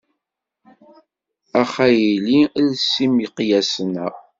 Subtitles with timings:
[1.61, 4.05] Ax a yelli els imeqyasen-a.